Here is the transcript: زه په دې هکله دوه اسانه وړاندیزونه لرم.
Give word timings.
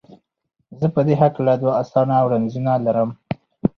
زه 0.79 0.87
په 0.93 1.01
دې 1.07 1.15
هکله 1.21 1.53
دوه 1.61 1.73
اسانه 1.81 2.15
وړاندیزونه 2.25 2.73
لرم. 2.85 3.09